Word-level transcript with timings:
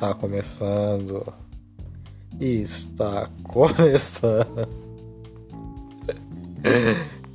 Está 0.00 0.14
começando. 0.14 1.26
Está 2.40 3.28
começando. 3.42 4.66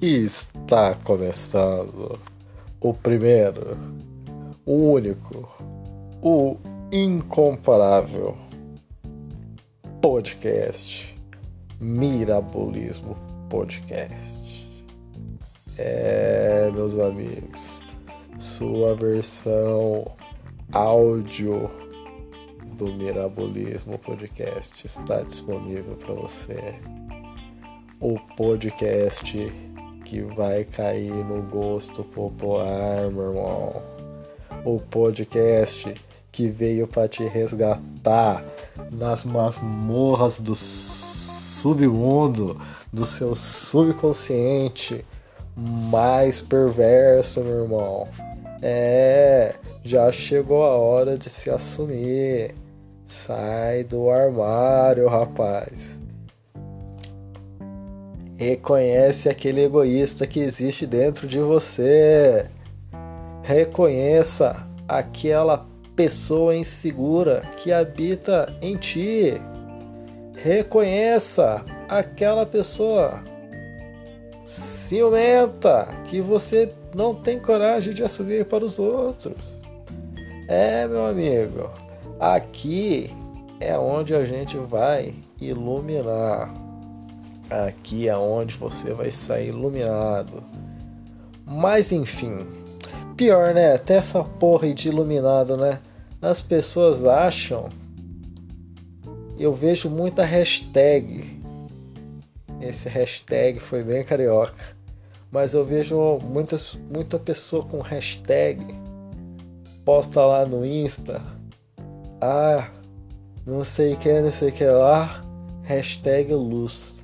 Está 0.01 0.95
começando. 1.03 2.19
O 2.81 2.91
primeiro, 2.91 3.77
o 4.65 4.93
único, 4.93 5.47
o 6.23 6.57
incomparável 6.91 8.35
podcast 10.01 11.15
Mirabolismo 11.79 13.15
Podcast. 13.47 14.67
É, 15.77 16.71
meus 16.73 16.97
amigos, 16.97 17.79
sua 18.39 18.95
versão 18.95 20.15
áudio 20.71 21.84
do 22.77 22.91
Mirabolismo 22.91 23.97
Podcast 23.97 24.85
está 24.85 25.21
disponível 25.21 25.95
para 25.95 26.13
você. 26.13 26.75
O 28.01 28.19
podcast 28.35 29.51
que 30.03 30.21
vai 30.21 30.65
cair 30.65 31.13
no 31.13 31.41
gosto 31.43 32.03
popular, 32.03 33.09
meu 33.09 33.29
irmão. 33.29 33.81
O 34.65 34.79
podcast 34.79 35.93
que 36.31 36.49
veio 36.49 36.85
para 36.85 37.07
te 37.07 37.23
resgatar 37.23 38.43
nas 38.91 39.23
masmorras 39.23 40.39
do 40.39 40.53
submundo, 40.55 42.59
do 42.91 43.05
seu 43.05 43.33
subconsciente 43.33 45.05
mais 45.55 46.41
perverso, 46.41 47.41
meu 47.41 47.63
irmão. 47.63 48.07
É, 48.61 49.55
já 49.81 50.11
chegou 50.11 50.63
a 50.63 50.75
hora 50.75 51.17
de 51.17 51.29
se 51.29 51.49
assumir. 51.49 52.64
Sai 53.05 53.83
do 53.83 54.09
armário, 54.09 55.07
rapaz. 55.07 55.99
Reconhece 58.37 59.29
aquele 59.29 59.63
egoísta 59.63 60.27
que 60.27 60.39
existe 60.39 60.85
dentro 60.85 61.27
de 61.27 61.39
você. 61.39 62.45
Reconheça 63.43 64.67
aquela 64.87 65.65
pessoa 65.95 66.55
insegura 66.55 67.43
que 67.57 67.71
habita 67.71 68.53
em 68.61 68.75
ti. 68.75 69.41
Reconheça 70.35 71.63
aquela 71.87 72.45
pessoa 72.45 73.23
ciumenta 74.43 75.87
que 76.05 76.19
você 76.21 76.71
não 76.93 77.15
tem 77.15 77.39
coragem 77.39 77.93
de 77.93 78.03
assumir 78.03 78.45
para 78.45 78.65
os 78.65 78.77
outros. 78.77 79.55
É, 80.47 80.85
meu 80.87 81.05
amigo, 81.05 81.71
aqui 82.19 83.09
é 83.59 83.77
onde 83.77 84.13
a 84.13 84.25
gente 84.25 84.57
vai 84.57 85.13
iluminar. 85.39 86.53
Aqui 87.49 88.07
é 88.07 88.17
onde 88.17 88.55
você 88.55 88.93
vai 88.93 89.11
sair 89.11 89.49
iluminado. 89.49 90.43
Mas 91.45 91.91
enfim, 91.91 92.47
pior, 93.15 93.53
né? 93.53 93.75
Até 93.75 93.97
essa 93.97 94.23
porra 94.23 94.73
de 94.73 94.89
iluminado, 94.89 95.55
né? 95.55 95.79
As 96.21 96.41
pessoas 96.41 97.05
acham. 97.05 97.69
Eu 99.37 99.53
vejo 99.53 99.89
muita 99.89 100.23
hashtag. 100.23 101.39
Esse 102.61 102.89
hashtag 102.89 103.59
foi 103.59 103.83
bem 103.83 104.03
carioca 104.03 104.75
mas 105.35 105.53
eu 105.53 105.65
vejo 105.65 106.17
muitas, 106.19 106.77
muita 106.89 107.19
pessoa 107.19 107.61
com 107.65 107.81
hashtag 107.81 108.65
posta 109.83 110.25
lá 110.25 110.45
no 110.45 110.65
Insta. 110.65 111.21
Ah, 112.21 112.69
não 113.45 113.63
sei 113.63 113.95
que, 113.95 114.21
não 114.21 114.31
sei 114.31 114.51
que 114.51 114.63
lá. 114.63 115.23
Hashtag 115.63 116.33
luz. 116.33 116.95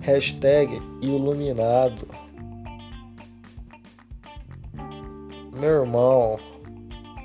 Hashtag 0.00 0.80
iluminado. 1.02 2.08
Meu 5.52 5.82
irmão. 5.82 6.38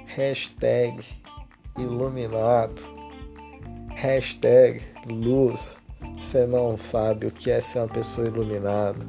Hashtag 0.06 1.03
iluminado. 1.78 2.81
Hashtag 3.95 4.81
luz. 5.07 5.75
Você 6.18 6.45
não 6.45 6.78
sabe 6.78 7.28
o 7.28 7.31
que 7.31 7.50
é 7.50 7.59
ser 7.59 7.79
uma 7.79 7.88
pessoa 7.88 8.28
iluminada 8.28 9.06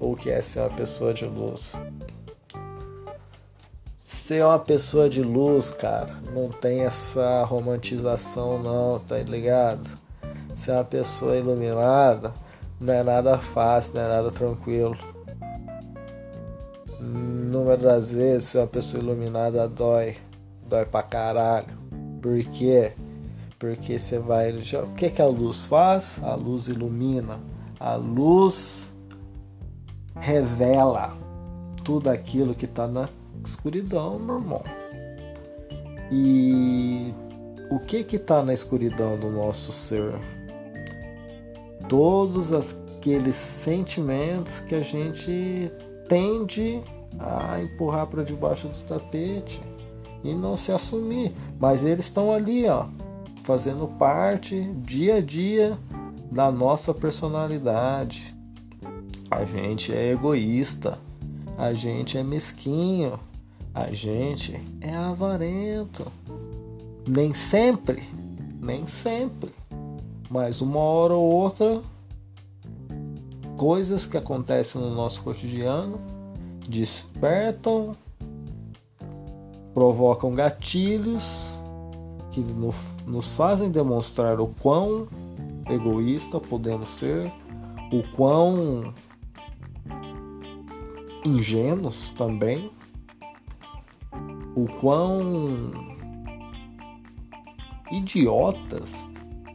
ou 0.00 0.16
que 0.16 0.30
é 0.30 0.40
ser 0.40 0.60
uma 0.60 0.70
pessoa 0.70 1.12
de 1.12 1.24
luz. 1.24 1.74
Ser 4.26 4.42
uma 4.42 4.58
pessoa 4.58 5.06
de 5.06 5.20
luz, 5.20 5.70
cara, 5.70 6.16
não 6.32 6.48
tem 6.48 6.80
essa 6.80 7.44
romantização 7.44 8.58
não, 8.58 8.98
tá 8.98 9.18
ligado? 9.18 9.98
Ser 10.54 10.72
uma 10.72 10.82
pessoa 10.82 11.36
iluminada 11.36 12.32
não 12.80 12.94
é 12.94 13.02
nada 13.02 13.36
fácil, 13.36 13.96
não 13.96 14.00
é 14.00 14.08
nada 14.08 14.30
tranquilo. 14.30 14.96
Número 16.98 17.82
das 17.82 18.10
vezes, 18.10 18.48
ser 18.48 18.60
uma 18.60 18.66
pessoa 18.66 19.02
iluminada 19.02 19.68
dói. 19.68 20.16
Dói 20.66 20.86
pra 20.86 21.02
caralho. 21.02 21.76
Por 22.22 22.42
quê? 22.44 22.92
Porque 23.58 23.98
você 23.98 24.18
vai. 24.18 24.52
O 24.52 24.94
que, 24.94 25.10
que 25.10 25.20
a 25.20 25.26
luz 25.26 25.66
faz? 25.66 26.18
A 26.24 26.34
luz 26.34 26.66
ilumina. 26.66 27.40
A 27.78 27.94
luz 27.96 28.90
revela 30.16 31.14
tudo 31.84 32.08
aquilo 32.08 32.54
que 32.54 32.64
está 32.64 32.88
na 32.88 33.06
escuridão, 33.48 34.18
meu 34.18 34.36
irmão. 34.36 34.62
E 36.10 37.12
o 37.70 37.78
que 37.78 38.04
que 38.04 38.16
está 38.16 38.42
na 38.42 38.52
escuridão 38.52 39.18
do 39.18 39.30
nosso 39.30 39.72
ser? 39.72 40.12
Todos 41.88 42.52
aqueles 42.52 43.34
sentimentos 43.34 44.60
que 44.60 44.74
a 44.74 44.82
gente 44.82 45.70
tende 46.08 46.82
a 47.18 47.60
empurrar 47.60 48.06
para 48.06 48.22
debaixo 48.22 48.68
do 48.68 48.78
tapete 48.84 49.60
e 50.22 50.34
não 50.34 50.56
se 50.56 50.72
assumir, 50.72 51.32
mas 51.58 51.82
eles 51.82 52.06
estão 52.06 52.32
ali, 52.32 52.66
ó, 52.66 52.86
fazendo 53.44 53.86
parte 53.86 54.62
dia 54.78 55.16
a 55.16 55.20
dia 55.20 55.78
da 56.30 56.50
nossa 56.50 56.94
personalidade. 56.94 58.34
A 59.30 59.44
gente 59.44 59.92
é 59.92 60.12
egoísta, 60.12 60.98
a 61.58 61.74
gente 61.74 62.16
é 62.16 62.22
mesquinho, 62.22 63.18
a 63.74 63.90
gente 63.92 64.60
é 64.80 64.94
avarento. 64.94 66.06
Nem 67.06 67.34
sempre, 67.34 68.08
nem 68.60 68.86
sempre, 68.86 69.52
mas 70.30 70.60
uma 70.60 70.78
hora 70.78 71.14
ou 71.14 71.30
outra, 71.30 71.82
coisas 73.58 74.06
que 74.06 74.16
acontecem 74.16 74.80
no 74.80 74.94
nosso 74.94 75.22
cotidiano 75.22 76.00
despertam, 76.66 77.94
provocam 79.74 80.32
gatilhos 80.32 81.60
que 82.30 82.40
nos 83.06 83.36
fazem 83.36 83.70
demonstrar 83.70 84.40
o 84.40 84.46
quão 84.46 85.06
egoísta 85.68 86.40
podemos 86.40 86.88
ser, 86.88 87.30
o 87.92 88.02
quão 88.14 88.94
ingênuos 91.24 92.10
também, 92.12 92.70
o 94.54 94.66
quão 94.80 95.72
idiotas 97.90 98.90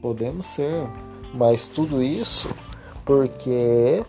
podemos 0.02 0.46
ser, 0.46 0.88
mas 1.34 1.68
tudo 1.68 2.02
isso 2.02 2.50
porque 3.06 4.06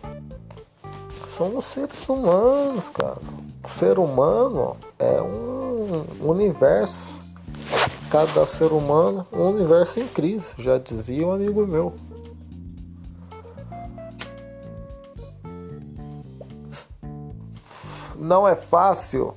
somos 1.28 1.64
seres 1.64 2.08
humanos, 2.08 2.90
cara. 2.90 3.20
O 3.64 3.68
ser 3.68 3.98
humano 3.98 4.76
é 4.98 5.20
um 5.22 6.04
universo. 6.20 7.20
Cada 8.10 8.44
ser 8.44 8.72
humano, 8.72 9.26
um 9.32 9.50
universo 9.50 10.00
em 10.00 10.08
crise, 10.08 10.54
já 10.58 10.78
dizia 10.78 11.26
um 11.26 11.32
amigo 11.32 11.66
meu. 11.66 11.94
não 18.20 18.46
é 18.46 18.54
fácil 18.54 19.34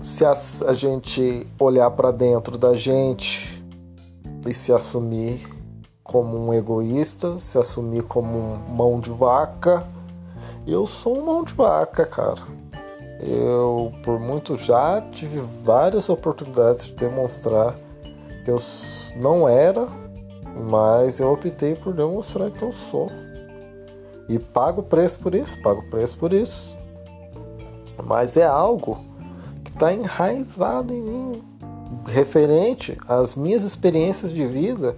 se 0.00 0.24
a, 0.24 0.32
a 0.66 0.74
gente 0.74 1.46
olhar 1.58 1.90
para 1.90 2.10
dentro 2.10 2.56
da 2.56 2.74
gente 2.74 3.62
e 4.46 4.54
se 4.54 4.72
assumir 4.72 5.48
como 6.02 6.38
um 6.38 6.54
egoísta, 6.54 7.38
se 7.40 7.58
assumir 7.58 8.02
como 8.04 8.38
um 8.38 8.56
mão 8.74 8.98
de 8.98 9.10
vaca. 9.10 9.86
Eu 10.66 10.86
sou 10.86 11.18
um 11.18 11.24
mão 11.24 11.44
de 11.44 11.52
vaca, 11.52 12.06
cara. 12.06 12.42
Eu, 13.20 13.92
por 14.04 14.18
muito, 14.20 14.56
já 14.56 15.00
tive 15.10 15.40
várias 15.64 16.08
oportunidades 16.08 16.86
de 16.86 16.92
demonstrar 16.94 17.74
que 18.44 18.50
eu 18.50 18.58
não 19.20 19.48
era, 19.48 19.88
mas 20.70 21.20
eu 21.20 21.32
optei 21.32 21.74
por 21.74 21.92
demonstrar 21.92 22.50
que 22.50 22.62
eu 22.62 22.72
sou. 22.72 23.10
E 24.28 24.38
pago 24.38 24.82
preço 24.82 25.18
por 25.18 25.34
isso, 25.34 25.60
pago 25.62 25.82
preço 25.90 26.16
por 26.16 26.32
isso 26.32 26.78
mas 28.04 28.36
é 28.36 28.46
algo 28.46 28.98
está 29.78 29.92
enraizado 29.92 30.92
em 30.92 31.00
mim. 31.00 31.42
referente 32.04 32.98
às 33.06 33.36
minhas 33.36 33.62
experiências 33.62 34.32
de 34.32 34.44
vida 34.44 34.96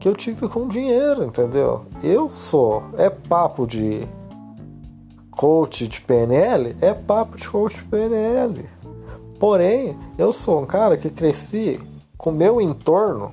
que 0.00 0.08
eu 0.08 0.16
tive 0.16 0.48
com 0.48 0.66
dinheiro, 0.66 1.22
entendeu? 1.22 1.84
Eu 2.02 2.28
sou, 2.28 2.82
é 2.96 3.08
papo 3.08 3.66
de 3.66 4.06
coach 5.30 5.86
de 5.86 6.00
PNL, 6.00 6.76
é 6.80 6.92
papo 6.92 7.36
de 7.36 7.48
coach 7.48 7.76
de 7.76 7.84
PNL. 7.84 8.68
Porém, 9.38 9.96
eu 10.18 10.32
sou 10.32 10.60
um 10.60 10.66
cara 10.66 10.96
que 10.96 11.08
cresci 11.08 11.80
com 12.18 12.32
meu 12.32 12.60
entorno 12.60 13.30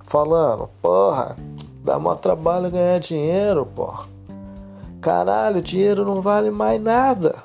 falando, 0.00 0.68
porra, 0.82 1.36
dá 1.84 1.96
mó 1.96 2.16
trabalho 2.16 2.70
ganhar 2.72 2.98
dinheiro, 2.98 3.64
porra. 3.64 4.06
Caralho, 5.00 5.62
dinheiro 5.62 6.04
não 6.04 6.20
vale 6.20 6.50
mais 6.50 6.82
nada. 6.82 7.36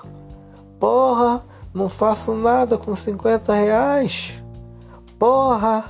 Porra, 0.79 1.43
não 1.73 1.89
faço 1.89 2.33
nada 2.33 2.77
com 2.77 2.93
50 2.93 3.53
reais. 3.53 4.41
Porra, 5.17 5.85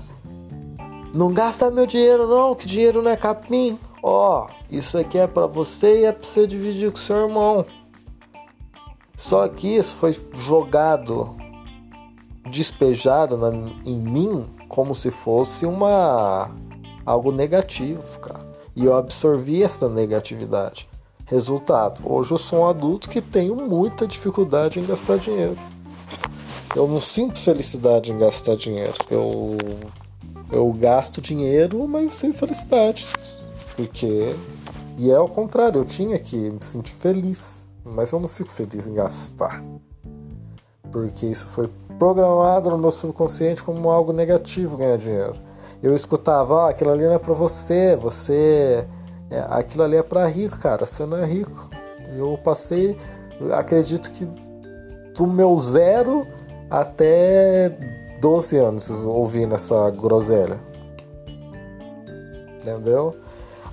não 1.15 1.33
gasta 1.33 1.69
meu 1.69 1.85
dinheiro 1.85 2.27
não, 2.27 2.55
que 2.55 2.67
dinheiro 2.67 3.01
não 3.01 3.11
é 3.11 3.17
capim. 3.17 3.77
Ó, 4.01 4.47
isso 4.69 4.97
aqui 4.97 5.17
é 5.17 5.27
para 5.27 5.45
você 5.45 6.01
e 6.01 6.05
é 6.05 6.11
pra 6.11 6.27
você 6.27 6.47
dividir 6.47 6.91
com 6.91 6.97
seu 6.97 7.27
irmão. 7.27 7.65
Só 9.15 9.47
que 9.47 9.75
isso 9.75 9.95
foi 9.95 10.13
jogado, 10.33 11.35
despejado 12.49 13.37
na, 13.37 13.49
em 13.85 13.95
mim 13.95 14.49
como 14.67 14.95
se 14.95 15.11
fosse 15.11 15.65
uma 15.65 16.49
algo 17.05 17.31
negativo, 17.31 18.19
cara. 18.19 18.53
E 18.75 18.85
eu 18.85 18.95
absorvi 18.95 19.63
essa 19.63 19.87
negatividade. 19.87 20.89
Resultado, 21.25 22.01
hoje 22.03 22.31
eu 22.31 22.37
sou 22.37 22.59
um 22.59 22.67
adulto 22.67 23.09
que 23.09 23.21
tenho 23.21 23.55
muita 23.55 24.07
dificuldade 24.07 24.79
em 24.79 24.85
gastar 24.85 25.17
dinheiro. 25.17 25.57
Eu 26.75 26.87
não 26.87 26.99
sinto 26.99 27.39
felicidade 27.39 28.11
em 28.11 28.17
gastar 28.17 28.55
dinheiro. 28.55 28.93
Eu 29.09 29.57
eu 30.53 30.71
gasto 30.71 31.19
dinheiro, 31.19 31.87
mas 31.87 32.13
sem 32.13 32.31
felicidade. 32.31 33.07
Porque. 33.75 34.35
E 34.99 35.09
é 35.09 35.15
ao 35.15 35.27
contrário, 35.27 35.81
eu 35.81 35.85
tinha 35.85 36.19
que 36.19 36.35
me 36.35 36.63
sentir 36.63 36.93
feliz. 36.93 37.65
Mas 37.83 38.11
eu 38.11 38.19
não 38.19 38.27
fico 38.27 38.51
feliz 38.51 38.85
em 38.85 38.93
gastar. 38.93 39.63
Porque 40.91 41.25
isso 41.25 41.47
foi 41.47 41.69
programado 41.97 42.69
no 42.69 42.77
meu 42.77 42.91
subconsciente 42.91 43.63
como 43.63 43.89
algo 43.89 44.13
negativo 44.13 44.77
ganhar 44.77 44.97
dinheiro. 44.97 45.33
Eu 45.81 45.95
escutava, 45.95 46.65
ah, 46.65 46.69
aquilo 46.69 46.91
ali 46.91 47.03
não 47.03 47.13
é 47.13 47.19
pra 47.19 47.33
você, 47.33 47.95
você. 47.95 48.85
É, 49.31 49.39
aquilo 49.49 49.83
ali 49.83 49.97
é 49.97 50.03
pra 50.03 50.27
rico, 50.27 50.59
cara, 50.59 50.85
você 50.85 51.03
não 51.05 51.17
é 51.17 51.25
rico. 51.25 51.69
Eu 52.15 52.39
passei, 52.43 52.95
acredito 53.51 54.11
que 54.11 54.25
do 55.15 55.25
meu 55.25 55.57
zero 55.57 56.27
até 56.73 57.69
12 58.19 58.57
anos 58.57 59.05
ouvindo 59.05 59.53
essa 59.53 59.91
groselha. 59.91 60.59
Entendeu? 62.57 63.15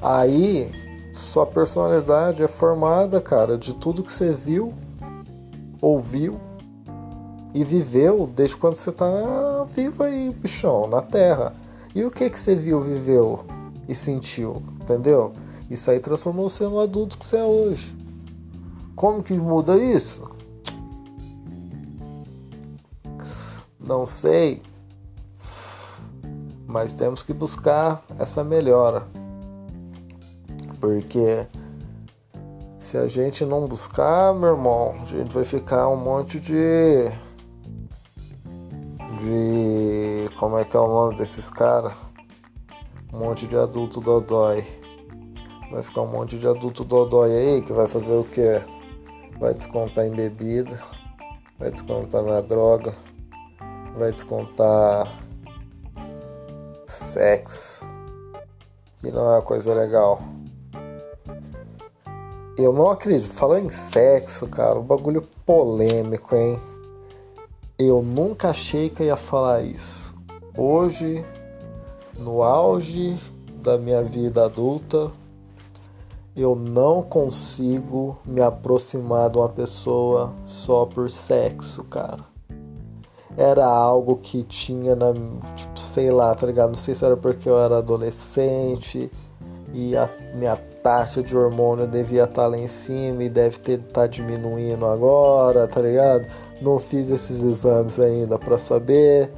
Aí 0.03 0.71
sua 1.15 1.47
personalidade 1.47 2.43
é 2.43 2.49
formada, 2.49 3.19
cara, 3.19 3.57
de 3.57 3.75
tudo 3.75 4.03
que 4.03 4.13
você 4.13 4.35
viu, 4.35 4.75
ouviu 5.81 6.39
e 7.55 7.65
viveu 7.65 8.27
desde 8.27 8.59
quando 8.59 8.77
você 8.77 8.93
tá 8.93 9.65
vivo 9.75 10.03
aí, 10.03 10.29
bichão, 10.31 10.87
na 10.87 11.01
Terra. 11.01 11.55
E 11.95 12.05
o 12.05 12.11
que 12.11 12.29
que 12.29 12.39
você 12.39 12.55
viu, 12.55 12.83
viveu 12.83 13.41
e 13.89 13.95
sentiu, 13.95 14.63
entendeu? 14.79 15.33
Isso 15.71 15.91
aí 15.91 16.01
transformou 16.01 16.51
você 16.51 16.65
no 16.65 16.79
adulto 16.79 17.17
que 17.17 17.25
você 17.25 17.39
é 17.39 17.45
hoje. 17.45 17.97
Como 18.95 19.23
que 19.23 19.33
muda 19.33 19.79
isso? 19.79 20.39
Não 23.91 24.07
sei, 24.07 24.63
mas 26.65 26.93
temos 26.93 27.25
que 27.25 27.33
buscar 27.33 28.05
essa 28.21 28.45
melhora. 28.45 29.05
Porque 30.79 31.45
se 32.79 32.97
a 32.97 33.09
gente 33.09 33.45
não 33.45 33.67
buscar, 33.67 34.33
meu 34.33 34.51
irmão, 34.51 34.95
a 35.03 35.07
gente 35.07 35.35
vai 35.35 35.43
ficar 35.43 35.89
um 35.89 35.97
monte 35.97 36.39
de. 36.39 37.11
De. 39.19 40.31
Como 40.39 40.57
é 40.57 40.65
que 40.65 40.77
é 40.77 40.79
o 40.79 40.87
nome 40.87 41.17
desses 41.17 41.51
caras? 41.51 41.93
Um 43.13 43.19
monte 43.19 43.45
de 43.45 43.57
adulto 43.57 44.01
dodói. 44.01 44.65
Vai 45.73 45.83
ficar 45.83 46.03
um 46.03 46.13
monte 46.13 46.39
de 46.39 46.47
adulto 46.47 46.85
dodói 46.85 47.33
aí 47.33 47.63
que 47.63 47.73
vai 47.73 47.89
fazer 47.89 48.15
o 48.15 48.23
que? 48.23 48.63
Vai 49.41 49.53
descontar 49.53 50.07
em 50.07 50.13
bebida, 50.13 50.79
vai 51.59 51.73
descontar 51.73 52.23
na 52.23 52.41
droga 52.41 53.10
vai 54.01 54.13
descontar 54.13 55.15
sexo, 56.87 57.85
que 58.99 59.11
não 59.11 59.29
é 59.29 59.35
uma 59.37 59.43
coisa 59.43 59.75
legal. 59.75 60.23
Eu 62.57 62.73
não 62.73 62.91
acredito, 62.91 63.29
falando 63.29 63.67
em 63.67 63.69
sexo, 63.69 64.49
cara, 64.49 64.79
um 64.79 64.83
bagulho 64.83 65.21
polêmico, 65.45 66.35
hein? 66.35 66.59
Eu 67.79 68.01
nunca 68.01 68.49
achei 68.49 68.89
que 68.89 69.03
eu 69.03 69.09
ia 69.09 69.17
falar 69.17 69.63
isso. 69.63 70.15
Hoje, 70.57 71.23
no 72.19 72.43
auge 72.43 73.21
da 73.57 73.77
minha 73.77 74.03
vida 74.03 74.47
adulta, 74.47 75.11
eu 76.35 76.55
não 76.55 77.03
consigo 77.03 78.19
me 78.25 78.41
aproximar 78.41 79.29
de 79.29 79.37
uma 79.37 79.49
pessoa 79.51 80.33
só 80.47 80.87
por 80.87 81.11
sexo, 81.11 81.85
cara 81.85 82.30
era 83.37 83.65
algo 83.65 84.17
que 84.17 84.43
tinha 84.43 84.95
na. 84.95 85.13
Tipo, 85.57 85.79
sei 85.79 86.11
lá, 86.11 86.35
tá 86.35 86.47
ligado? 86.47 86.71
Não 86.71 86.77
sei 86.77 86.95
se 86.95 87.05
era 87.05 87.17
porque 87.17 87.49
eu 87.49 87.59
era 87.59 87.79
adolescente 87.79 89.11
e 89.73 89.97
a 89.97 90.09
minha 90.35 90.57
taxa 90.83 91.23
de 91.23 91.37
hormônio 91.37 91.87
devia 91.87 92.25
estar 92.25 92.43
tá 92.43 92.49
lá 92.49 92.59
em 92.59 92.67
cima 92.67 93.23
e 93.25 93.29
deve 93.29 93.59
ter 93.59 93.79
tá 93.79 94.07
diminuindo 94.07 94.87
agora, 94.87 95.69
tá 95.69 95.81
ligado? 95.81 96.27
Não 96.61 96.79
fiz 96.79 97.11
esses 97.11 97.43
exames 97.43 97.99
ainda 97.99 98.39
para 98.39 98.59
saber. 98.59 99.31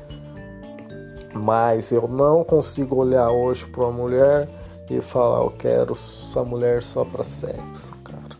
Mas 1.34 1.90
eu 1.92 2.06
não 2.08 2.44
consigo 2.44 2.96
olhar 2.96 3.30
hoje 3.30 3.66
para 3.66 3.84
uma 3.84 3.92
mulher 3.92 4.48
e 4.90 5.00
falar 5.00 5.42
eu 5.42 5.50
quero 5.50 5.94
essa 5.94 6.44
mulher 6.44 6.82
só 6.82 7.04
para 7.04 7.24
sexo, 7.24 7.94
cara. 8.04 8.36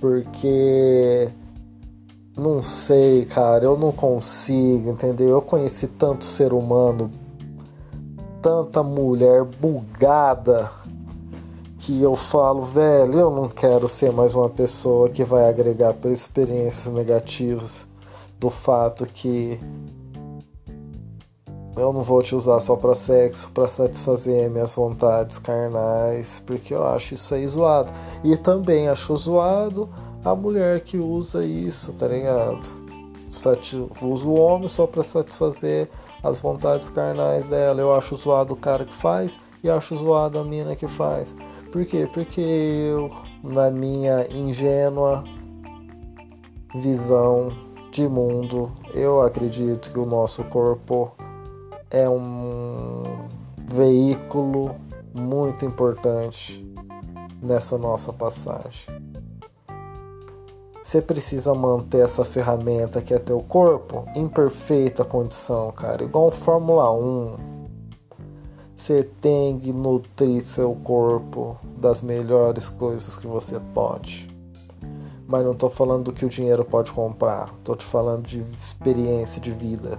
Porque 0.00 1.28
não 2.36 2.60
sei, 2.60 3.24
cara, 3.24 3.64
eu 3.64 3.76
não 3.78 3.92
consigo, 3.92 4.90
entendeu? 4.90 5.28
Eu 5.28 5.42
conheci 5.42 5.86
tanto 5.86 6.24
ser 6.24 6.52
humano, 6.52 7.10
tanta 8.42 8.82
mulher 8.82 9.44
bugada, 9.44 10.70
que 11.78 12.00
eu 12.02 12.16
falo, 12.16 12.62
velho, 12.62 13.18
eu 13.18 13.30
não 13.30 13.48
quero 13.48 13.88
ser 13.88 14.10
mais 14.10 14.34
uma 14.34 14.48
pessoa 14.48 15.08
que 15.08 15.22
vai 15.22 15.48
agregar 15.48 15.92
para 15.94 16.10
experiências 16.10 16.92
negativas 16.92 17.86
do 18.40 18.50
fato 18.50 19.06
que 19.06 19.60
eu 21.76 21.92
não 21.92 22.02
vou 22.02 22.22
te 22.22 22.34
usar 22.34 22.60
só 22.60 22.76
para 22.76 22.94
sexo, 22.94 23.50
para 23.50 23.66
satisfazer 23.66 24.48
minhas 24.48 24.74
vontades 24.74 25.38
carnais, 25.38 26.42
porque 26.46 26.72
eu 26.72 26.86
acho 26.86 27.14
isso 27.14 27.34
aí 27.34 27.46
zoado. 27.48 27.92
E 28.22 28.36
também 28.36 28.88
acho 28.88 29.16
zoado 29.16 29.88
a 30.24 30.34
mulher 30.34 30.80
que 30.80 30.96
usa 30.96 31.44
isso, 31.44 31.92
tá 31.92 32.08
ligado? 32.08 32.62
Usa 34.00 34.26
o 34.26 34.40
homem 34.40 34.68
só 34.68 34.86
para 34.86 35.02
satisfazer 35.02 35.90
as 36.22 36.40
vontades 36.40 36.88
carnais 36.88 37.46
dela. 37.46 37.80
Eu 37.80 37.94
acho 37.94 38.16
zoado 38.16 38.54
o 38.54 38.56
cara 38.56 38.84
que 38.84 38.94
faz 38.94 39.38
e 39.62 39.68
acho 39.68 39.96
zoado 39.96 40.38
a 40.38 40.44
mina 40.44 40.74
que 40.74 40.88
faz. 40.88 41.34
Por 41.70 41.84
quê? 41.84 42.08
Porque 42.12 42.40
eu, 42.40 43.10
na 43.42 43.70
minha 43.70 44.26
ingênua 44.30 45.24
visão 46.74 47.52
de 47.90 48.08
mundo, 48.08 48.72
eu 48.94 49.20
acredito 49.20 49.90
que 49.92 49.98
o 49.98 50.06
nosso 50.06 50.42
corpo 50.44 51.12
é 51.90 52.08
um 52.08 53.02
veículo 53.68 54.74
muito 55.12 55.64
importante 55.64 56.64
nessa 57.42 57.76
nossa 57.76 58.12
passagem. 58.12 59.13
Você 60.84 61.00
precisa 61.00 61.54
manter 61.54 62.04
essa 62.04 62.26
ferramenta 62.26 63.00
que 63.00 63.14
é 63.14 63.18
teu 63.18 63.40
corpo 63.40 64.04
em 64.14 64.28
perfeita 64.28 65.02
condição, 65.02 65.72
cara. 65.72 66.04
Igual 66.04 66.28
um 66.28 66.30
Fórmula 66.30 66.92
1. 66.92 67.36
Você 68.76 69.02
tem 69.18 69.58
que 69.58 69.72
nutrir 69.72 70.44
seu 70.44 70.74
corpo 70.74 71.56
das 71.78 72.02
melhores 72.02 72.68
coisas 72.68 73.16
que 73.16 73.26
você 73.26 73.58
pode. 73.72 74.28
Mas 75.26 75.42
não 75.42 75.52
estou 75.52 75.70
falando 75.70 76.04
do 76.04 76.12
que 76.12 76.26
o 76.26 76.28
dinheiro 76.28 76.66
pode 76.66 76.92
comprar. 76.92 77.54
Estou 77.58 77.76
te 77.76 77.84
falando 77.86 78.26
de 78.26 78.40
experiência 78.40 79.40
de 79.40 79.52
vida, 79.52 79.98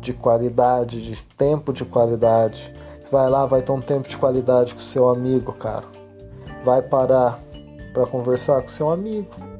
de 0.00 0.14
qualidade, 0.14 1.04
de 1.04 1.22
tempo 1.36 1.70
de 1.70 1.84
qualidade. 1.84 2.74
Você 3.02 3.10
vai 3.10 3.28
lá, 3.28 3.44
vai 3.44 3.60
ter 3.60 3.72
um 3.72 3.82
tempo 3.82 4.08
de 4.08 4.16
qualidade 4.16 4.72
com 4.72 4.80
seu 4.80 5.06
amigo, 5.06 5.52
cara. 5.52 5.84
Vai 6.64 6.80
parar 6.80 7.38
para 7.92 8.06
conversar 8.06 8.62
com 8.62 8.68
seu 8.68 8.90
amigo 8.90 9.55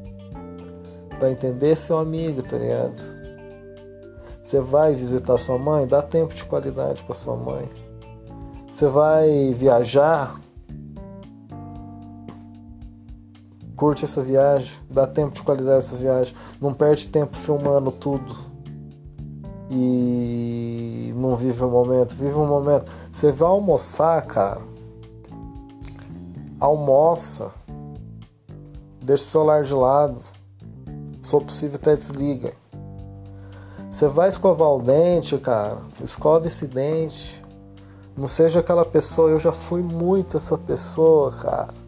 para 1.19 1.31
entender 1.31 1.77
seu 1.77 1.99
amigo, 1.99 2.43
tá 2.43 2.57
ligado? 2.57 3.01
Você 4.43 4.61
vai 4.61 4.95
visitar 4.95 5.39
sua 5.39 5.59
mãe? 5.59 5.87
Dá 5.87 6.01
tempo 6.01 6.33
de 6.33 6.45
qualidade 6.45 7.03
para 7.03 7.15
sua 7.15 7.35
mãe. 7.35 7.69
Você 8.71 8.87
vai 8.87 9.53
viajar? 9.53 10.41
Curte 13.75 14.05
essa 14.05 14.23
viagem, 14.23 14.73
dá 14.89 15.07
tempo 15.07 15.35
de 15.35 15.43
qualidade 15.43 15.79
essa 15.79 15.97
viagem. 15.97 16.35
Não 16.61 16.73
perde 16.73 17.09
tempo 17.09 17.37
filmando 17.37 17.91
tudo. 17.91 18.37
E 19.71 21.13
não 21.17 21.35
vive 21.35 21.65
o 21.65 21.69
momento, 21.69 22.15
vive 22.15 22.35
o 22.35 22.47
momento. 22.47 22.91
Você 23.11 23.33
vai 23.33 23.49
almoçar, 23.49 24.23
cara. 24.27 24.61
Almoça. 26.61 27.51
Deixa 29.03 29.25
o 29.25 29.27
celular 29.27 29.65
de 29.65 29.75
lado. 29.75 30.36
Se 31.27 31.41
possível, 31.41 31.79
até 31.81 31.97
desliga. 31.97 32.53
Você 33.91 34.09
vai 34.09 34.29
escovar 34.29 34.69
o 34.69 34.81
dente, 34.81 35.37
cara. 35.39 35.79
Escova 36.03 36.47
esse 36.47 36.67
dente. 36.67 37.43
Não 38.17 38.27
seja 38.27 38.61
aquela 38.61 38.85
pessoa, 38.85 39.31
eu 39.31 39.39
já 39.39 39.53
fui 39.53 39.83
muito 39.83 40.37
essa 40.37 40.57
pessoa, 40.57 41.33
cara 41.33 41.87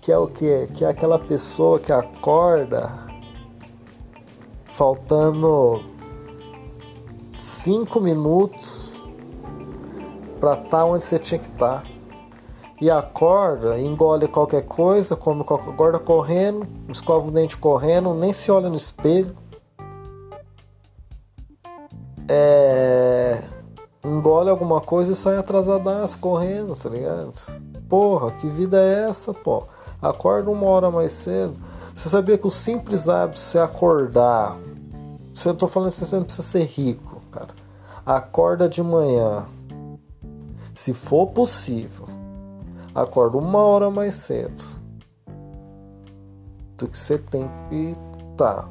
que 0.00 0.12
é 0.12 0.18
o 0.18 0.26
que? 0.26 0.66
Que 0.74 0.84
é 0.84 0.88
aquela 0.88 1.18
pessoa 1.18 1.78
que 1.78 1.92
acorda 1.92 2.90
faltando 4.66 5.84
cinco 7.34 8.00
minutos 8.00 8.96
para 10.40 10.54
estar 10.54 10.68
tá 10.68 10.84
onde 10.84 11.04
você 11.04 11.18
tinha 11.18 11.38
que 11.38 11.46
estar. 11.46 11.84
E 12.80 12.90
acorda, 12.90 13.78
engole 13.78 14.26
qualquer 14.26 14.62
coisa, 14.62 15.14
come 15.14 15.44
qualquer 15.44 15.70
acorda 15.70 15.98
correndo, 15.98 16.66
escova 16.88 17.28
o 17.28 17.30
dente 17.30 17.56
correndo, 17.56 18.14
nem 18.14 18.32
se 18.32 18.50
olha 18.50 18.70
no 18.70 18.76
espelho. 18.76 19.36
É, 22.26 23.42
engole 24.02 24.48
alguma 24.48 24.80
coisa 24.80 25.12
e 25.12 25.14
sai 25.14 25.36
atrasadaço 25.36 26.18
correndo, 26.18 26.74
tá 26.74 26.88
ligado? 26.88 27.32
Porra, 27.86 28.30
que 28.32 28.48
vida 28.48 28.80
é 28.80 29.10
essa, 29.10 29.34
pô? 29.34 29.64
Acorda 30.00 30.50
uma 30.50 30.66
hora 30.66 30.90
mais 30.90 31.12
cedo. 31.12 31.58
Você 31.94 32.08
sabia 32.08 32.38
que 32.38 32.46
o 32.46 32.50
simples 32.50 33.08
hábito 33.10 33.34
de 33.34 33.40
você 33.40 33.58
acordar. 33.58 34.56
Você 35.34 35.52
tô 35.52 35.68
falando 35.68 35.90
que 35.90 35.96
você 35.96 36.16
não 36.16 36.24
precisa 36.24 36.48
ser 36.48 36.64
rico, 36.64 37.20
cara. 37.30 37.54
Acorda 38.06 38.68
de 38.68 38.82
manhã. 38.82 39.44
Se 40.74 40.94
for 40.94 41.26
possível, 41.26 42.06
acorda 42.94 43.36
uma 43.36 43.58
hora 43.58 43.90
mais 43.90 44.14
cedo 44.14 44.80
do 46.76 46.88
que 46.88 46.98
você 46.98 47.18
tem 47.18 47.48
que 47.68 47.92
estar. 47.92 48.62
Tá. 48.62 48.68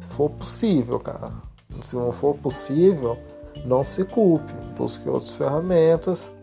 Se 0.00 0.08
for 0.08 0.30
possível, 0.30 0.98
cara. 0.98 1.32
Se 1.82 1.96
não 1.96 2.12
for 2.12 2.34
possível, 2.36 3.16
não 3.64 3.82
se 3.82 4.04
culpe. 4.04 4.52
Busque 4.76 5.08
outras 5.08 5.36
ferramentas 5.36 6.34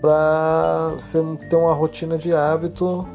para 0.00 0.90
você 0.96 1.22
ter 1.48 1.56
uma 1.56 1.74
rotina 1.74 2.16
de 2.16 2.34
hábito 2.34 3.06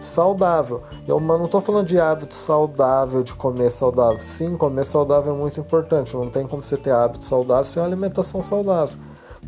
saudável. 0.00 0.82
Eu 1.06 1.20
não 1.20 1.44
estou 1.44 1.60
falando 1.60 1.86
de 1.86 1.98
hábito 1.98 2.34
saudável, 2.34 3.22
de 3.22 3.34
comer 3.34 3.70
saudável. 3.70 4.18
Sim, 4.18 4.56
comer 4.56 4.84
saudável 4.84 5.34
é 5.34 5.36
muito 5.36 5.58
importante. 5.60 6.16
Não 6.16 6.28
tem 6.28 6.46
como 6.46 6.62
você 6.62 6.76
ter 6.76 6.92
hábito 6.92 7.24
saudável 7.24 7.64
sem 7.64 7.82
uma 7.82 7.88
alimentação 7.88 8.42
saudável. 8.42 8.98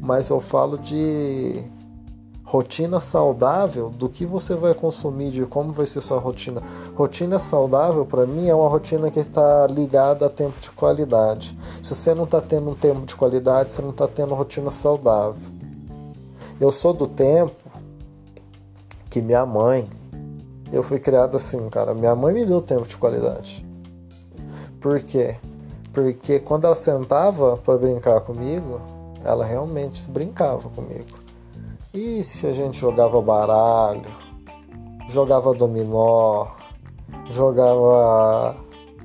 Mas 0.01 0.31
eu 0.31 0.41
falo 0.41 0.79
de 0.79 1.65
rotina 2.49 2.99
saudável 2.99 3.91
do 3.91 4.09
que 4.09 4.25
você 4.25 4.55
vai 4.55 4.73
consumir, 4.73 5.31
de 5.31 5.45
como 5.45 5.71
vai 5.71 5.85
ser 5.85 6.01
sua 6.01 6.19
rotina. 6.19 6.63
Rotina 6.97 7.39
saudável, 7.39 8.07
para 8.07 8.25
mim, 8.25 8.49
é 8.49 8.55
uma 8.55 8.71
rotina 8.71 9.11
que 9.11 9.21
está 9.21 9.67
ligada 9.67 10.25
a 10.25 10.31
tempo 10.31 10.59
de 10.59 10.71
qualidade. 10.71 11.57
Se 11.83 11.95
você 11.95 12.15
não 12.15 12.25
está 12.25 12.41
tendo 12.41 12.71
um 12.71 12.75
tempo 12.75 13.05
de 13.05 13.15
qualidade, 13.15 13.75
você 13.75 13.83
não 13.83 13.91
está 13.91 14.09
tendo 14.09 14.35
rotina 14.35 14.71
saudável. 14.71 15.43
Eu 16.59 16.73
sou 16.73 16.95
do 16.95 17.07
tempo 17.07 17.53
que 19.11 19.21
minha 19.21 19.45
mãe, 19.45 19.87
eu 20.73 20.83
fui 20.83 20.99
criado 20.99 21.37
assim, 21.37 21.69
cara. 21.69 21.93
Minha 21.93 22.17
mãe 22.17 22.33
me 22.33 22.47
deu 22.47 22.63
tempo 22.63 22.87
de 22.87 22.97
qualidade. 22.97 23.63
Por 24.81 24.99
quê? 25.01 25.37
Porque 25.93 26.41
quando 26.41 26.65
ela 26.65 26.75
sentava 26.75 27.59
para 27.59 27.77
brincar 27.77 28.23
comigo, 28.23 28.81
ela 29.23 29.45
realmente 29.45 30.11
brincava 30.11 30.71
comigo. 30.71 31.18
E 31.93 32.23
se 32.23 32.47
a 32.47 32.53
gente 32.53 32.79
jogava 32.79 33.19
baralho, 33.23 34.05
jogava 35.09 35.55
dominó, 35.55 36.49
jogava 37.31 38.55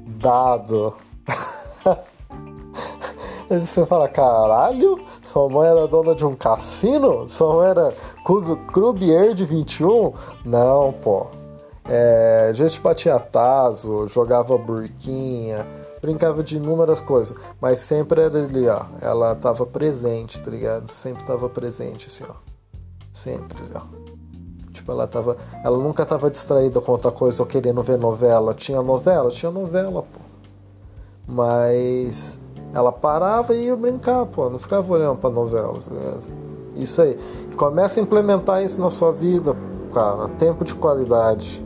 dado. 0.06 0.94
Aí 3.50 3.62
você 3.66 3.86
fala, 3.86 4.10
caralho, 4.10 5.00
sua 5.22 5.48
mãe 5.48 5.70
era 5.70 5.88
dona 5.88 6.14
de 6.14 6.26
um 6.26 6.36
cassino? 6.36 7.28
Sua 7.30 7.54
mãe 7.56 7.70
era 7.70 7.94
croupier 8.72 9.34
de 9.34 9.46
21? 9.46 10.14
Não, 10.44 10.92
pô. 10.92 11.28
É, 11.86 12.48
a 12.50 12.54
gente 12.54 12.82
batia 12.82 13.18
taso, 13.18 14.10
jogava 14.10 14.58
burquinha, 14.58 15.66
brincava 16.02 16.44
de 16.44 16.58
inúmeras 16.58 17.00
coisas, 17.00 17.36
mas 17.62 17.80
sempre 17.80 18.22
era 18.22 18.40
ali, 18.40 18.68
ó. 18.68 18.86
Ela 19.02 19.36
tava 19.36 19.66
presente, 19.66 20.42
tá 20.42 20.52
ligado? 20.52 20.90
Sempre 20.90 21.24
tava 21.24 21.48
presente, 21.48 22.08
assim, 22.08 22.26
ó. 22.30 22.53
Sempre, 23.14 23.64
ó. 23.76 23.82
Tipo, 24.72 24.92
ela 24.92 25.08
tava. 25.08 25.38
Ela 25.64 25.78
nunca 25.78 26.04
tava 26.06 26.32
distraída 26.32 26.82
com 26.82 26.92
outra 26.92 27.12
coisa 27.12 27.44
ou 27.44 27.48
querendo 27.48 27.82
ver 27.84 27.98
novela. 27.98 28.54
Tinha 28.56 28.82
novela? 28.82 29.30
Tinha 29.30 29.52
novela, 29.52 30.02
pô. 30.02 30.20
Mas 31.28 32.40
ela 32.74 32.92
parava 32.92 33.54
e 33.54 33.68
ia 33.68 33.76
brincar, 33.76 34.26
pô. 34.26 34.50
Não 34.50 34.58
ficava 34.58 34.92
olhando 34.92 35.18
pra 35.18 35.30
novela, 35.30 35.74
tá? 35.74 36.34
Isso 36.76 37.02
aí. 37.04 37.18
Começa 37.56 38.00
a 38.00 38.04
implementar 38.04 38.64
isso 38.64 38.82
na 38.82 38.90
sua 38.90 39.12
vida, 39.12 39.56
cara. 39.94 40.28
Tempo 40.30 40.66
de 40.66 40.74
qualidade 40.74 41.64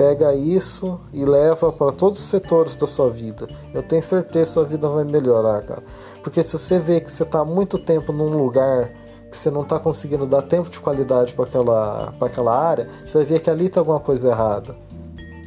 pega 0.00 0.34
isso 0.34 0.98
e 1.12 1.26
leva 1.26 1.70
para 1.70 1.92
todos 1.92 2.20
os 2.20 2.26
setores 2.26 2.74
da 2.74 2.86
sua 2.86 3.10
vida. 3.10 3.46
Eu 3.74 3.82
tenho 3.82 4.02
certeza 4.02 4.46
que 4.46 4.52
sua 4.54 4.64
vida 4.64 4.88
vai 4.88 5.04
melhorar, 5.04 5.60
cara. 5.60 5.82
Porque 6.22 6.42
se 6.42 6.56
você 6.56 6.78
vê 6.78 7.02
que 7.02 7.10
você 7.10 7.22
está 7.22 7.44
muito 7.44 7.76
tempo 7.76 8.10
num 8.10 8.34
lugar 8.42 8.90
que 9.30 9.36
você 9.36 9.50
não 9.50 9.62
está 9.62 9.78
conseguindo 9.78 10.26
dar 10.26 10.42
tempo 10.42 10.68
de 10.68 10.80
qualidade 10.80 11.32
para 11.34 11.44
aquela, 11.44 12.14
aquela 12.20 12.58
área, 12.58 12.88
você 13.06 13.18
vai 13.18 13.26
ver 13.26 13.40
que 13.40 13.48
ali 13.48 13.66
está 13.66 13.80
alguma 13.80 14.00
coisa 14.00 14.28
errada. 14.28 14.76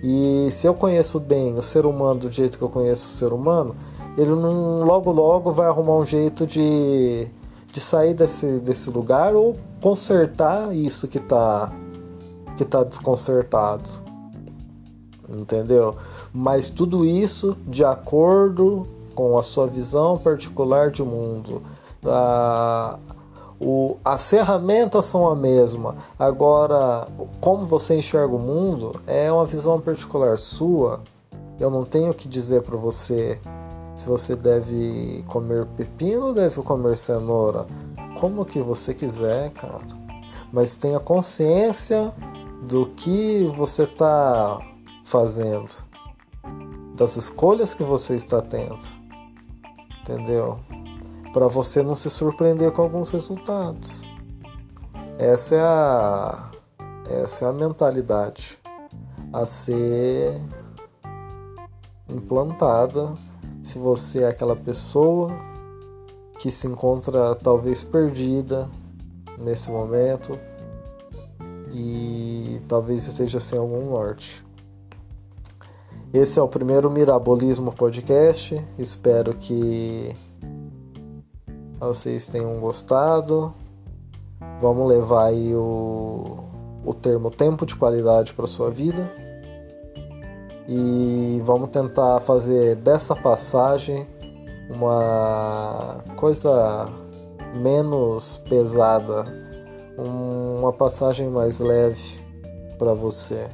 E 0.02 0.50
se 0.52 0.68
eu 0.68 0.74
conheço 0.74 1.20
bem 1.20 1.58
o 1.58 1.62
ser 1.62 1.86
humano 1.86 2.22
do 2.22 2.32
jeito 2.32 2.58
que 2.58 2.64
eu 2.64 2.70
conheço 2.70 3.06
o 3.06 3.18
ser 3.18 3.34
humano, 3.34 3.76
ele 4.18 4.32
não, 4.32 4.84
logo 4.84 5.12
logo 5.12 5.52
vai 5.52 5.68
arrumar 5.68 5.98
um 5.98 6.06
jeito 6.06 6.46
de, 6.46 7.28
de 7.72 7.80
sair 7.80 8.14
desse, 8.14 8.60
desse 8.60 8.90
lugar 8.90 9.36
ou 9.36 9.58
consertar 9.82 10.74
isso 10.74 11.08
que 11.08 11.18
está 11.18 11.72
que 12.56 12.64
tá 12.64 12.84
desconcertado 12.84 14.04
entendeu? 15.30 15.96
Mas 16.32 16.70
tudo 16.70 17.06
isso 17.06 17.58
de 17.68 17.84
acordo 17.84 18.88
com 19.16 19.38
a 19.38 19.44
sua 19.44 19.68
visão 19.68 20.18
particular 20.18 20.92
de 20.92 21.04
mundo. 21.04 21.62
A, 22.06 22.98
o, 23.64 23.98
as 24.04 24.30
ferramentas 24.30 25.06
são 25.06 25.30
a 25.30 25.36
mesma, 25.36 25.96
agora 26.20 27.08
como 27.40 27.66
você 27.66 27.98
enxerga 27.98 28.36
o 28.36 28.40
mundo 28.40 29.02
é 29.08 29.32
uma 29.32 29.46
visão 29.46 29.80
particular 29.80 30.38
sua. 30.38 31.02
Eu 31.60 31.70
não 31.70 31.86
tenho 31.86 32.14
que 32.14 32.28
dizer 32.28 32.64
para 32.64 32.76
você 32.76 33.40
se 33.96 34.08
você 34.08 34.36
deve 34.36 35.24
comer 35.28 35.66
pepino 35.78 36.28
ou 36.28 36.34
deve 36.34 36.62
comer 36.62 36.98
cenoura. 36.98 37.66
Como 38.20 38.46
que 38.46 38.60
você 38.60 38.94
quiser, 38.94 39.52
cara. 39.52 39.86
Mas 40.52 40.76
tenha 40.76 41.00
consciência 41.00 42.12
do 42.64 42.88
que 42.88 43.44
você 43.56 43.84
está 43.84 44.60
fazendo, 45.04 45.72
das 46.96 47.18
escolhas 47.18 47.74
que 47.74 47.84
você 47.84 48.16
está 48.16 48.42
tendo, 48.42 48.80
entendeu? 50.02 50.60
Para 51.34 51.48
você 51.48 51.82
não 51.82 51.96
se 51.96 52.10
surpreender 52.10 52.72
com 52.72 52.84
alguns 52.84 53.10
resultados. 53.10 54.04
Essa 55.18 55.56
é 55.56 55.62
a 55.62 56.52
essa 57.10 57.46
é 57.46 57.50
a 57.50 57.52
mentalidade 57.52 58.58
a 59.32 59.46
ser 59.46 60.40
implantada 62.08 63.14
se 63.62 63.78
você 63.78 64.24
é 64.24 64.28
aquela 64.28 64.56
pessoa 64.56 65.32
que 66.40 66.50
se 66.52 66.68
encontra 66.68 67.36
talvez 67.36 67.84
perdida 67.84 68.70
nesse 69.38 69.70
momento 69.70 70.40
e 71.72 72.62
talvez 72.68 73.08
esteja 73.08 73.40
sem 73.40 73.58
algum 73.58 73.90
norte. 73.90 74.46
Esse 76.14 76.38
é 76.38 76.42
o 76.42 76.48
primeiro 76.48 76.92
Mirabolismo 76.92 77.72
Podcast. 77.72 78.64
Espero 78.78 79.34
que 79.34 80.16
vocês 81.86 82.28
tenham 82.28 82.60
gostado. 82.60 83.54
Vamos 84.60 84.88
levar 84.88 85.26
aí 85.26 85.54
o, 85.56 86.38
o 86.86 86.94
termo 86.94 87.30
tempo 87.30 87.66
de 87.66 87.76
qualidade 87.76 88.34
para 88.34 88.48
sua 88.48 88.70
vida. 88.70 89.10
E 90.68 91.42
vamos 91.44 91.70
tentar 91.70 92.20
fazer 92.22 92.76
dessa 92.76 93.16
passagem 93.16 94.08
uma 94.70 95.98
coisa 96.16 96.88
menos 97.54 98.42
pesada, 98.50 99.26
uma 99.98 100.72
passagem 100.72 101.30
mais 101.30 101.60
leve 101.60 102.20
para 102.78 102.94
você. 102.94 103.48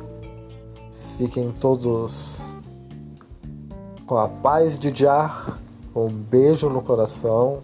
Fiquem 1.17 1.51
todos 1.51 2.41
com 4.05 4.17
a 4.17 4.27
paz 4.27 4.77
de 4.77 4.95
Jah, 4.95 5.57
um 5.95 6.07
beijo 6.07 6.69
no 6.69 6.81
coração, 6.81 7.61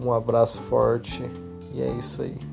um 0.00 0.12
abraço 0.12 0.60
forte 0.62 1.30
e 1.74 1.82
é 1.82 1.90
isso 1.90 2.22
aí. 2.22 2.49